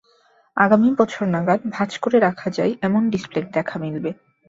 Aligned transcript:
আগামী 0.57 0.89
বছর 0.99 1.23
নাগাদ 1.27 1.61
ভাঁজ 1.69 1.91
করে 1.97 2.17
রাখা 2.19 2.47
যায় 2.49 2.73
এমন 2.81 3.01
ডিসপ্লের 3.13 3.45
দেখা 3.55 3.75
মিলবে। 3.83 4.11